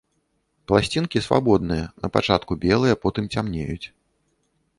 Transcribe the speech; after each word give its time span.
Пласцінкі 0.69 1.21
свабодныя, 1.25 1.83
напачатку 2.07 2.59
белыя, 2.65 2.95
потым 3.05 3.25
цямнеюць. 3.37 3.83